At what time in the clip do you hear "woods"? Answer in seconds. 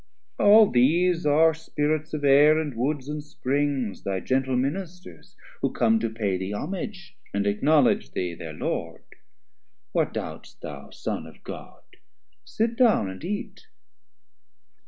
2.73-3.07